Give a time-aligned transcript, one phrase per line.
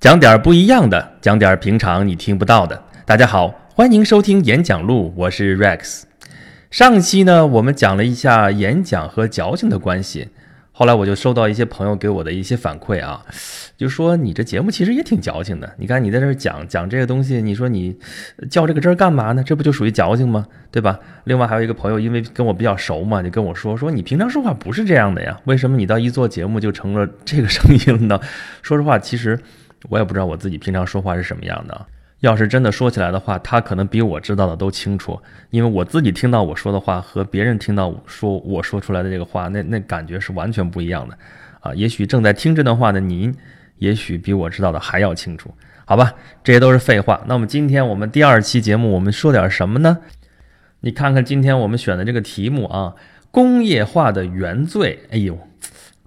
[0.00, 2.80] 讲点不一样的，讲点平常你听不到的。
[3.04, 6.02] 大家好，欢迎收听演讲录，我是 Rex。
[6.70, 10.28] 上期呢，我们讲了一下演讲和矫情的关系。
[10.70, 13.24] 后来我就收到一些朋友给我的一些反馈啊，
[13.76, 15.68] 就说你这节目其实也挺矫情的。
[15.78, 17.96] 你看你在这讲讲这个东西，你说你
[18.48, 19.42] 较这个真儿干嘛呢？
[19.42, 20.46] 这不就属于矫情吗？
[20.70, 21.00] 对吧？
[21.24, 28.20] 另外还有一个朋友，因为跟我比较熟嘛，就跟我说说你平常说话不是这样的呀，为什么你到一做节目就成了这个声音呢？
[28.62, 29.36] 说实话，其实
[29.88, 31.86] 我也不知道我自己平常说话是什么样的。
[32.20, 35.20] 要是真的说起来的话，他可能比我知道的都清楚，
[35.50, 41.16] 因为我自己听到我说的话和别人听到我说我说出来的这个话，那那感觉是完全不一样的
[41.60, 41.72] 啊！
[41.74, 43.32] 也许正在听这段话的您，
[43.76, 46.12] 也许比我知道的还要清楚，好吧？
[46.42, 47.22] 这些都是废话。
[47.28, 49.98] 那么今天我们第二期节目，我们说点什么呢？
[50.80, 52.94] 你看看今天我们选的这个题目啊，
[53.30, 54.98] 工业化的原罪。
[55.10, 55.38] 哎呦，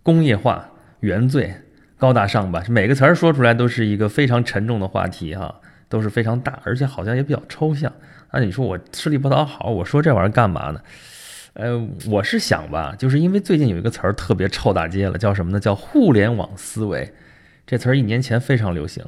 [0.03, 1.53] 工业化原罪，
[2.01, 2.63] 高大上吧？
[2.67, 5.61] 每个词儿说出来都是一个非常沉重的话题哈。
[5.87, 7.91] 都是非常大，而且好像也比较抽象。
[8.31, 10.81] 那你说我吃力不讨好，我说这玩意儿干嘛呢？
[11.51, 15.59] 呃，我是想吧，就是因为最近有一个词儿特别臭大街了，叫什么呢？
[15.59, 17.13] 叫互联网思维。
[17.67, 19.03] 这词儿一年前非常流行，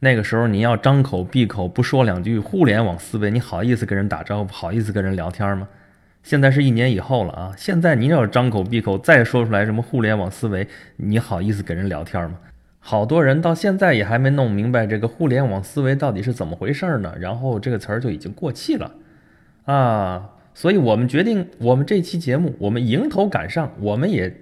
[0.00, 5.68] 那个时候你要张口闭口不说两句互联网思维，你好意思跟人打招呼，好意思跟人聊天吗？
[6.26, 12.36] 现在是一年以后了啊，现在您要是张口闭口再说出来什么互联网思维，你好意思跟人聊天吗？
[12.80, 18.92] 好多人到现在也还没弄明白这个互联网思维到底是怎么回事呢，然后这个词儿就已经过气了，
[19.66, 24.36] 啊，所以我们决定，我们这期节目，我们迎头赶上，我们也，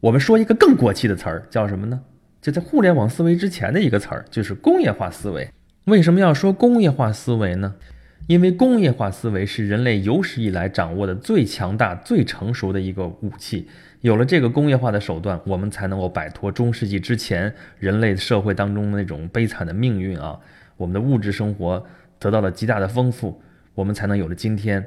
[0.00, 2.00] 我们说一个更过气的词儿，叫什么呢？
[2.42, 5.48] 就在互联网思维之前的一个词儿，就是工业化思维。
[5.84, 7.76] 为什么要说工业化思维呢？
[8.26, 13.68] 因为工业化思维是人类有史以来掌握的最强大、最成熟的一个武器。
[14.02, 20.38] 有了这个工业化的手段，我们才能够摆脱中世纪之前人类社会当中那种悲惨的命运啊！
[20.76, 21.84] 我们的物质生活
[22.18, 23.42] 得到了极大的丰富，
[23.74, 24.86] 我们才能有了今天。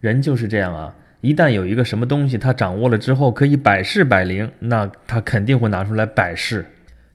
[0.00, 0.96] 人就是这样啊！
[1.20, 6.64] 一旦有一个什么东西他掌握了之后可以百试百灵，那他肯定会拿出来百试。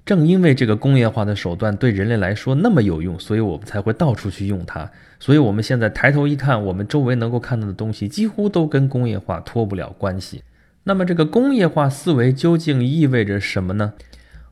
[0.05, 4.91] 正因为这个工业化的手段对人类来说那么有用，所以我们才会到处去用它。
[5.19, 10.43] 所以我们现在抬头一看，我们周围能够看到的东西几乎都跟工业化脱不了关系。
[10.83, 13.93] 那么这个工业化思维究竟意味着什么呢？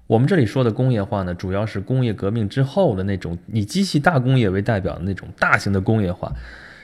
[0.07, 6.33] 我们这里说的工业化呢，主要是工业革命之后的那种以机器大工业为代表的那种大型的工业化。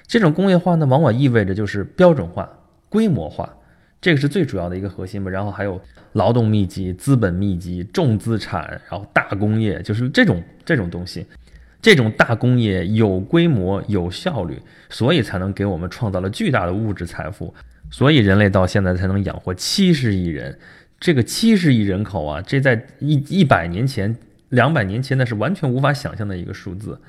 [0.05, 2.47] 这种工业化呢，往往意味着就是标准化、
[2.87, 3.49] 规模化，
[4.01, 5.29] 这个是最主要的一个核心吧。
[5.29, 5.81] 然后还有
[6.13, 11.25] 劳动密集、资本密集、重资产，然后大工业，就是这种这种东西。
[11.81, 17.53] 这种大工业有规模、有效率，所以才能给我们创造了巨大的物质财富。
[17.89, 20.59] 所以人类到现在才能养活七十亿人，
[20.99, 24.13] 这个七十亿人口啊，这在一一百年前、
[24.49, 26.99] 两百年前那是完全无法想象的一个数字。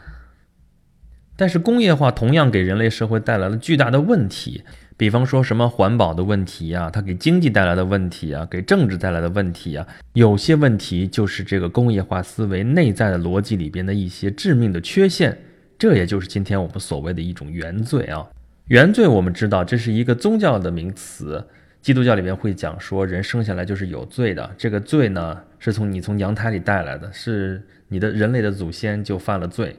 [1.37, 4.63] 但是工业化同样给人类社会带来了巨大的问题，
[5.01, 15.35] 比方说什么环保的问题啊，它给经济带来的问题啊，给政治带来的问题啊，有些问题就是这个工业化思维内在的逻辑里边的一些致命的缺陷，
[15.79, 18.29] 这也就是今天我们所谓的一种原罪啊。
[18.67, 21.43] 原罪，我们知道这是一个宗教的名词。
[21.81, 24.55] 基督教里面会讲说，人生下来就是有罪的。
[24.59, 29.75] 这个罪呢，是从你从娘胎里带来的，是你的人类的祖先就犯了罪，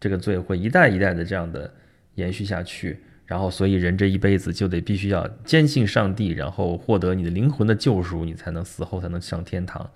[0.00, 1.72] 这个罪会一代一代的这样的
[2.16, 2.98] 延续下去。
[3.26, 9.90] 然后，所以人这一辈子就得必须要坚信上帝，然后获得你的灵魂的救赎，你才能死后才能上天堂。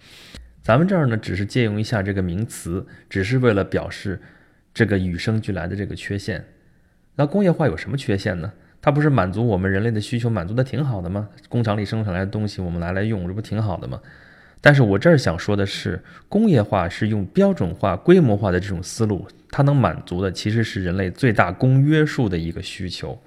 [0.62, 4.20] 咱们这儿呢，只是借用一下这个名词，只是为了表示
[4.72, 6.44] 这个与生俱来的这个缺陷。
[7.16, 8.52] 那工业化有什么缺陷呢？
[8.80, 11.28] 它不是满足我们人类的需求，满足的挺好的吗？
[11.48, 14.00] 工厂里生产来的东西，我们拿来用，这不挺好的吗？
[14.60, 23.19] 但是我这儿想说的是，工业化是用标准化、规模化的这种思路，它能满足的其实是人类最大公约数的一个需求。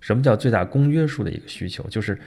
[0.00, 1.84] 什么叫最大公约数的一个需求？
[1.88, 2.18] 就是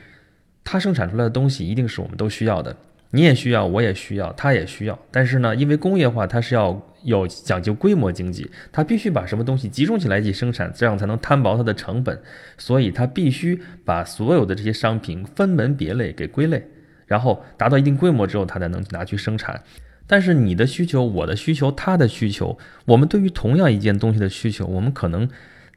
[0.64, 2.76] 它生产出来的东西一定是我们都需要的。
[3.16, 4.98] 你也需要，我也需要，他也需要。
[5.12, 12.20] 但是呢，因为工业化它是要有讲究规模经济，它必须把什么东西集中起来一起生产，这样才能摊薄它的成本。
[12.58, 16.68] 所以它必须把所有的这些商品分门别类给归类，
[17.06, 19.62] 然后达到一定规模之后，它才能拿去生产。
[20.06, 25.30] 但是你的需求、我的需求、他的需求，我们对于同样一件东西的需求，我们可能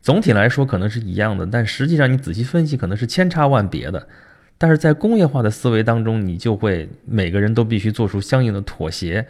[0.02, 4.08] 总体来说可能是一样的，但实际上你仔细分析，可能是千差万别的。
[4.58, 9.25] 但是在工业化的思维当中，你就会每个人都必须做出相应的妥协，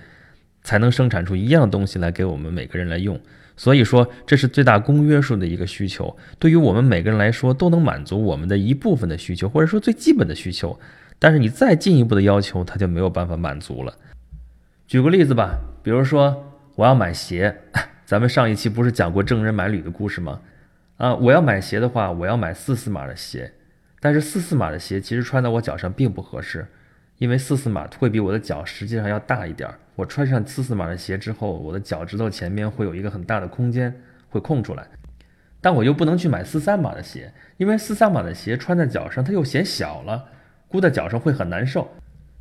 [0.63, 3.21] 才能生产出一样东西来给我们每个人来用。
[3.55, 10.79] 所以说，这是最大公约数的一个需求，对于我们每个人来说都能满足我们的一部分的需求，或者说最基本的需求。
[11.19, 13.95] 但是你再进一步的要求，它就没有办法满足了。
[14.87, 17.57] 举个例子吧，比如说我要买鞋，
[18.05, 20.41] 咱们上一期不是讲过郑人买履的故事吗？
[20.99, 23.53] 啊，我要买鞋的话，我要买四四码的鞋，
[24.01, 26.67] 但是四四码的鞋其实穿在我脚上并不合适，
[27.19, 29.75] 因为四四码会比我的脚实际上要大一点儿。
[29.95, 33.95] 我穿上四四码的鞋之后，我的脚趾头前面会有一个很大的空间
[34.29, 34.87] 会空出来，
[35.61, 40.27] 但我又不能去买四三码的鞋，因为四三码的鞋穿在脚上它又显小了，
[40.77, 41.91] 箍在脚上会很难受，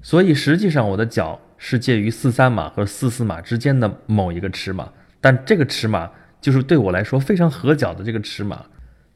[0.02, 6.12] 所以实际上我的脚是介于四三码和四四码之间的某一个尺码，但这个尺码。
[6.42, 8.64] 就是对我来说非常合脚的这个尺码，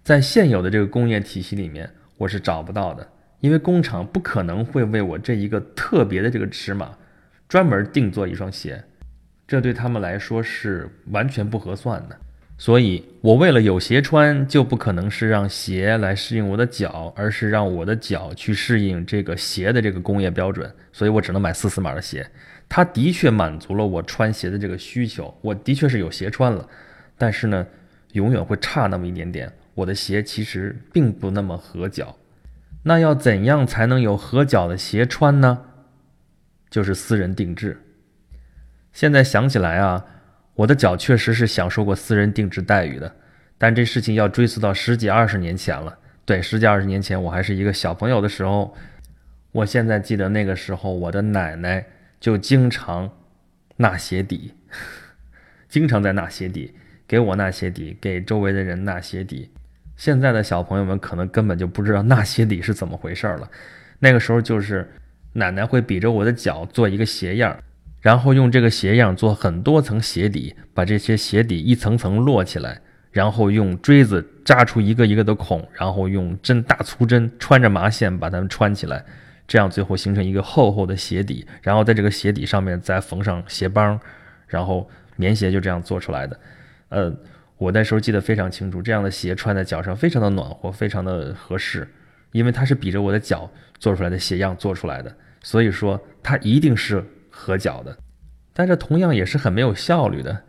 [0.03, 1.87] 在现有的这个工业体系里面，
[2.17, 3.07] 我是找不到的，
[3.39, 6.89] 因为工厂不可能会为我这一个特别的这个尺码
[7.47, 8.83] 专门定做一双鞋，
[9.47, 12.17] 这对他们来说是完全不合算的。
[12.61, 20.69] 所以，我为了有鞋穿，就不可能是让鞋来适应我的脚，而是让我的脚去适应这个鞋的这个工业标准。
[20.91, 22.29] 所以我只能买四四码的鞋，
[22.67, 26.67] 它的确满足了我穿鞋的这个需求，我的确是有鞋穿了。
[27.17, 27.65] 但是呢，
[28.11, 29.49] 永远会差那么一点点。
[29.73, 32.13] 我的鞋其实并不那么合脚，
[32.83, 35.57] 那要怎样才能有合脚的鞋穿呢？
[36.69, 37.81] 就是私人定制。
[38.91, 40.05] 现在想起来啊，
[40.59, 43.15] 我的脚确实是享受过私人定制待遇的，
[43.57, 45.97] 但这事情要追溯到十几二十年前了。
[46.25, 48.75] 对，十几二十年前我还是一个小朋友的时候，
[49.53, 51.85] 我现在记得那个时候，我的奶奶
[52.19, 53.09] 就经常
[53.77, 54.53] 纳鞋底，
[55.69, 56.75] 经常在纳鞋底。
[57.07, 59.49] 给我纳鞋底，给周围的人纳鞋底。
[59.95, 63.49] 现在的小朋友们可能根本就不知道纳鞋底是怎么回事了。
[63.97, 64.87] 那个时候就是
[65.33, 67.63] 奶奶会比着我的脚做一个鞋样儿，
[68.01, 72.81] 然后用这个鞋样做很多层鞋底，把这些鞋底一层层摞起来，
[73.11, 79.03] 然后用锥子扎出一个一个的孔，然后用针大粗针穿着麻线把它们穿起来，
[79.47, 83.99] 这样最后形成一个厚厚的鞋底，然后在这个鞋底上面再缝上鞋帮，
[84.47, 86.39] 然后棉鞋就这样做出来的。
[86.87, 87.13] 呃，
[87.57, 91.87] 我那时候记得非常清楚，这样的鞋穿在脚上非常的暖和，非常的合适，
[92.31, 95.13] 因为它是比着我的脚做出来的鞋样做出来的，
[95.43, 97.03] 所以说它一定是
[97.39, 97.97] 合脚的。
[98.53, 100.43] 但这同样也是很没有效率的。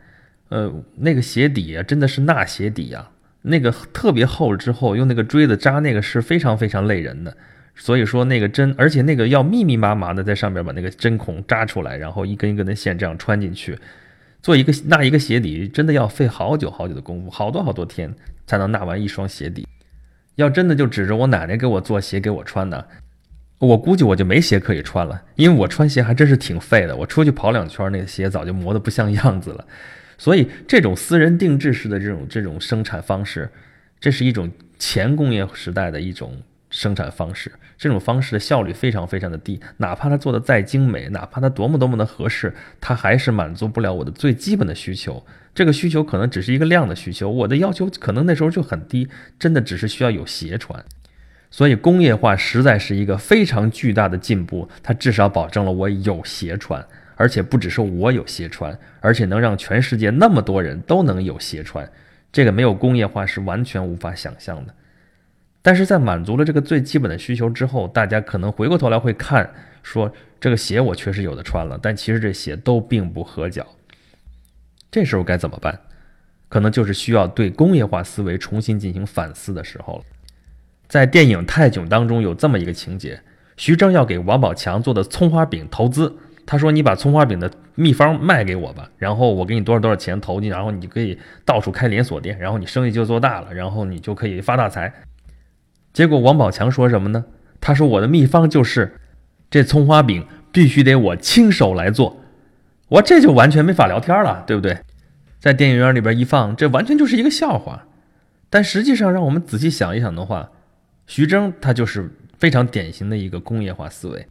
[0.48, 7.36] 呃，那个鞋底啊，真的是纳鞋底啊，那个特别厚了之后，用那个锥子扎那个是非常非常累人的。
[7.76, 13.78] 所以说那个针，而且那个要密密麻麻的在上面把那个针孔扎出来，然后一根一根的线这样穿进去。
[14.42, 18.12] 做一个纳一个鞋底，真的要费好久好久的功夫，好多好多天
[18.46, 19.68] 才能纳完一双鞋底。
[20.34, 22.88] 要真的就指着我奶奶给我做鞋给我穿的，
[23.60, 26.96] 我估计我就没鞋可以穿了，因为我穿鞋还真是挺废的。
[26.96, 29.64] 我出去跑两圈，那个鞋早就磨得不像样子了。
[30.18, 33.48] 所以这种私人定制式的这种这种生产方式，
[34.00, 36.42] 这是一种前工业时代的一种。
[36.72, 45.26] 生产方式这种方式的效率非常非常的低，哪怕它做的再精美，哪怕它多么多么的合适，它还是满足不了我的最基本的需求。
[45.52, 50.84] 这个需求可能只是一个量的需求，我的要求可能那时候就很低，真的只是需要有鞋穿。
[51.50, 56.86] 所以工业化实在是一个非常巨大的进步，它至少保证了我有鞋穿，
[57.16, 61.90] 而且不只是我有鞋穿，而且能让全世界那么多人都能有鞋穿。
[62.32, 64.74] 这个没有工业化是完全无法想象的。
[65.60, 69.52] 但是在满足了这个最基本的需求之后，大家可能回过头来会看，
[69.82, 70.10] 说
[70.40, 73.66] 这个鞋我确实有的穿了，但其实这鞋都并不合脚。
[74.90, 75.80] 这时候该怎么办？
[76.48, 80.04] 可能就是需要对工业化思维重新进行反思的时候了。
[80.90, 83.20] 在电影《泰囧》当中有这么一个情节：
[83.56, 94.92] 徐峥要给王宝强做的葱花饼投资，他说：“你把葱花饼的秘方卖给我吧，然后我给你多少多少钱投进，然后你可以到处开连锁店，然后你生意就做大了，然后你就可以发大财。”
[95.94, 97.24] 结果王宝强说什么呢？
[97.60, 98.96] 他说：“我的秘方就是，
[99.48, 102.16] 这葱花饼必须得我亲手来做。”
[102.90, 104.76] 我这就完全没法聊天了，对不对？
[105.38, 107.86] 在电影院里边一放，这完全就是一个笑话。
[108.50, 110.50] 但实际上，让我们仔细想一想的话，
[111.10, 114.28] 徐峥他就是非常典型的一个工业化思维，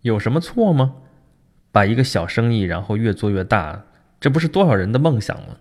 [0.00, 0.94] 有什么错吗？
[1.70, 3.84] 把一个小生意然后越做越大，
[4.18, 5.54] 这不是多少人的梦想吗？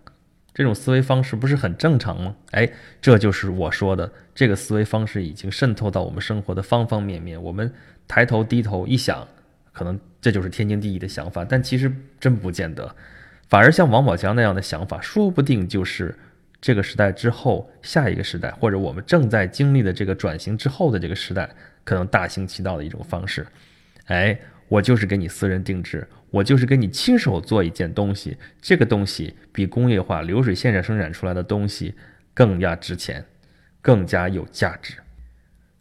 [0.53, 2.33] 这种思维方式不是很正常吗？
[2.51, 2.71] 哎，
[3.01, 7.43] 这就是我说的，这个思维方式已经渗透到我们生活的方方面面。
[7.43, 7.69] 我们
[8.07, 9.27] 抬头低头一想，
[9.73, 12.95] 可能这就是天经地义的想法，但其实真不见得。
[13.49, 16.17] 反而像王宝强那样的想法，说不定就是
[16.61, 21.49] 这个时代之后下一个时代，或者我们正在经历的这个转型之后的这个时代，
[21.83, 23.45] 可能大行其道的一种方式。
[24.05, 24.39] 哎。
[24.71, 31.93] 我就是给你私人定制，我就是给你亲手做一件东西，这个东西比工业化流水线上生产出来的东西
[32.33, 33.25] 更加值钱，
[33.81, 34.93] 更加有价值。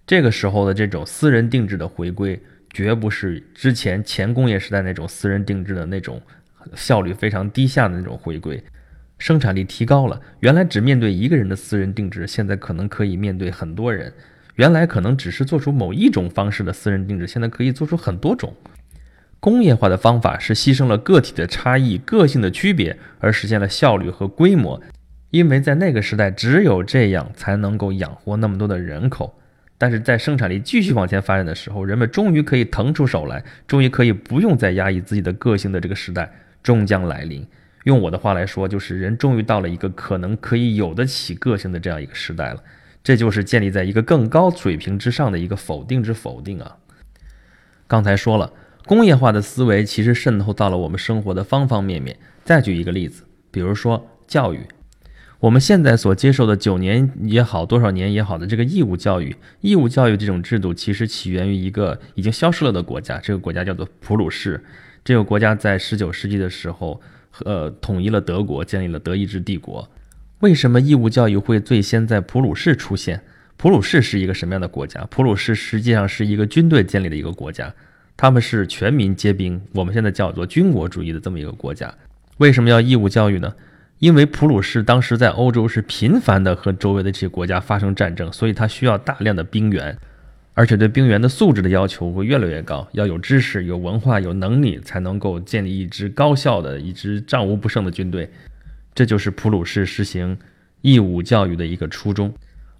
[0.05, 6.21] 这个时候的这种私人定制的回归，绝不是之前前工业时代那种私人定制的那种
[6.75, 8.61] 效率非常低下的那种回归。
[9.21, 14.11] 生产力提高了，原来只面对一个人的私人定制，现在可能可以面对很多人；
[14.57, 18.53] 原来可能只是做出某一种方式的私人定制，现在可以做出很多种。
[19.39, 24.83] 工业化的方法是牺牲了个体的差异、个性的区别，而实现了效率和规模。
[25.31, 29.39] 因为在那个时代，只有这样才能够养活那么多的人口。
[29.79, 36.31] 但是在生产力继续往前发展的时候，人们终于可以腾出手来，终于可以不用再压抑自己的个性的这个时代
[36.63, 37.47] 终将来临。
[37.91, 42.63] 用我的话来说，就是人终于到了一个可能可以有得起个性的这样一个时代了。
[43.03, 46.77] 这就是建立在一个更高水平之上的一个否定之否定啊！
[47.89, 48.53] 刚才说了，
[48.87, 52.17] 工业化的思维其实渗透到了我们生活的方方面面。
[52.45, 54.61] 再举一个例子，比如说教育，
[55.41, 64.63] 我们现在所接受的九年也好，多少年也好的这个义务教育，义务教育这种制度其实起源于一个已经消失了的国家，这个国家叫做普鲁士。
[65.03, 67.01] 这个国家在十九世纪的时候。
[67.45, 69.89] 呃，统一了德国，建立了德意志帝国。
[70.41, 73.21] 为什么义务教育会最先在普鲁士出现？
[73.57, 75.07] 普鲁士是一个什么样的国家？
[75.11, 77.73] 普鲁士实际上是一个军队建立的一个国家，
[78.17, 81.95] 他们是全民皆兵，我们现在叫做军国主义的这么一个国家。
[82.39, 83.55] 为什么要义务教育呢？
[83.99, 89.95] 因为普鲁士当时在欧洲是频繁的和周围的这些国家发生战争，所以它需要大量的兵员。
[90.61, 98.29] 而且对兵员的素质的要求会越来越高，要有知识、有文化、有能力，才能够建立一支高效的、一支战无不胜的军队。
[98.95, 100.37] 这就是普鲁士实行
[100.83, 102.31] 义务教育的一个初衷。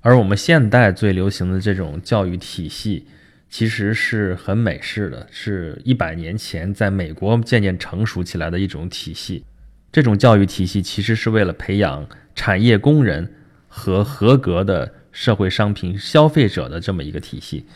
[0.03, 3.07] 而我们现代最流行的这种教育体系，
[3.49, 9.43] 其实是很美式的，是一百年前在美国渐渐成熟起来的一种体系。
[9.91, 13.33] 这种教育体系其实是为了培养产业工人
[13.69, 14.93] 和合格的。
[15.13, 17.67] 社会商品消费者的这么一个体系，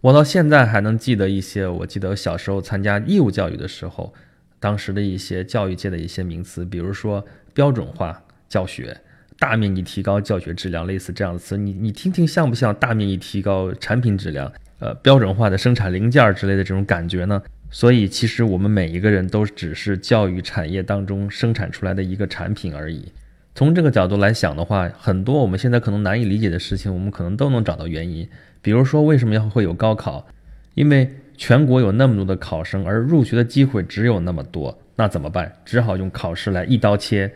[0.00, 1.66] 我到现在还能记得一些。
[1.66, 4.14] 我记得小时候参加义务教育的时候，
[4.60, 8.96] 当时的一些教育界的一些名词，比如说标准化教学、
[9.38, 14.52] 大面积提高教学质量，类似这样的词，你你听听像不像大面积提高产品质量？
[14.78, 17.42] 呃，标准化的生产零件之类的这种感觉呢？
[17.70, 23.10] 所以其实我们每一个人都只是教育产业当中生产出来的一个产品而已。
[23.56, 28.28] 从这个角度来想的话，很多我们现在可能难以理解的事情，我们可能都能找到原因。
[28.60, 30.26] 比如说，为什么要会有高考？
[30.74, 35.50] 因为全国有那么多的考生，而入学的机会只有那么多，那怎么办？
[35.64, 37.32] 只好用考试来一刀切，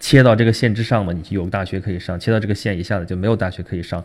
[0.00, 4.04] 切到这个线之上嘛你就有大学可以上，切到这个线以下的就没有大学可以上。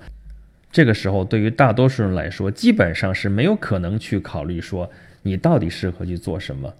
[0.71, 4.87] 这个时候，对于大多数人来说，基本上是没有可能去考虑说
[5.23, 6.71] 你到底适合去做什么。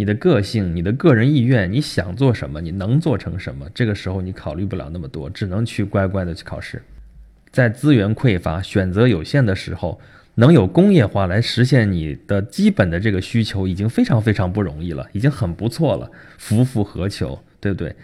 [0.00, 3.68] 你的个性、你的个人意愿，你想做什么，你能做成什么？
[3.74, 6.80] 这个时候你考虑不了那么多，只能去乖乖的去考试。
[7.52, 10.00] 在资源匮乏、选择有限的时候，
[10.36, 17.94] 能有工业化来实现你的基本的这个需求，已经非常非常不容易了，已经很不错了，夫复何求，对不对？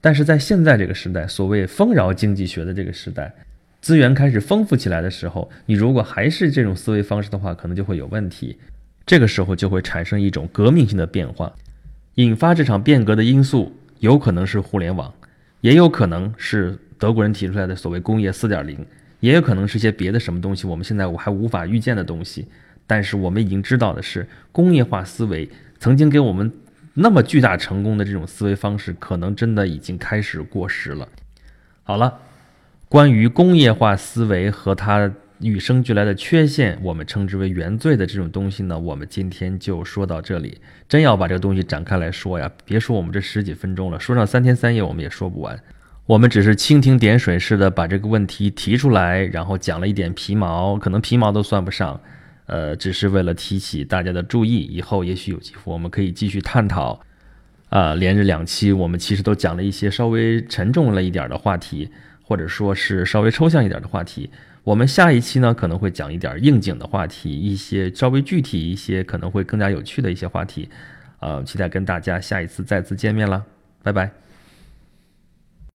[0.00, 3.32] 但是在现在这个时代，所谓丰饶经济学的这个时代，
[3.80, 8.58] 资源开始丰富起来的时候，你如果还是这种思维方式的话，可能就会有问题。
[9.08, 11.50] 这个时候就会产生一种革命性的变化，
[12.16, 15.10] 引发这场变革的因素有可能是互联网，
[15.62, 18.84] 也有可能是德国人提出来的所谓工业四点零，
[19.20, 22.46] 也有可能是些别的什么东西，我们现在我还无法预见的东西。
[22.86, 25.48] 但是我们已经知道的是，工业化思维
[25.78, 26.52] 曾经给我们
[26.92, 31.08] 那么巨大成功的这种思维方式，可能真的已经开始过时了。
[31.82, 32.18] 好了，
[32.90, 35.10] 关于工业化思维和它。
[35.40, 40.58] 与生俱来的缺陷，我们称之为原罪的这种东西呢，我们今天就说到这里。
[40.88, 45.58] 真要把这个东西展开来说呀，别说我们这十几分钟了，说上三天三夜我们也说不完。
[46.06, 52.00] 我们只是蜻蜓点水似的把这个问题提出来，然后讲了一点皮毛，可能皮毛都算不上，
[52.46, 54.62] 呃，只是为了提起大家的注意。
[54.62, 57.00] 以后也许有机会我们可以继续探讨。
[57.68, 61.90] 啊，连着两期我们其实都讲了一些稍微沉重了一点的话题，
[62.22, 64.30] 或者说是稍微抽象一点的话题。
[64.68, 70.68] 我们下一期呢可能会讲一点应景的话题，一些稍微具体一些，可能会更加有趣的一些话题，
[71.20, 73.42] 呃，期待跟大家下一次再次见面了，
[73.82, 74.10] 拜拜。